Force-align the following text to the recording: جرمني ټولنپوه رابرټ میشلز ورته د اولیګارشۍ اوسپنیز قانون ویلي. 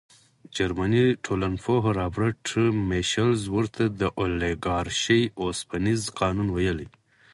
جرمني 0.55 1.05
ټولنپوه 1.25 1.83
رابرټ 1.99 2.43
میشلز 2.91 3.41
ورته 3.55 3.83
د 3.99 4.01
اولیګارشۍ 4.21 5.23
اوسپنیز 5.43 6.01
قانون 6.19 6.47
ویلي. 6.51 6.87